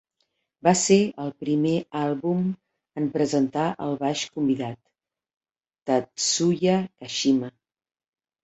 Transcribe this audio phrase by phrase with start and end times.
[0.67, 2.41] Va ser el primer àlbum
[3.01, 4.81] en presentar el baix convidat,
[5.91, 7.53] Tatsuya Kashima.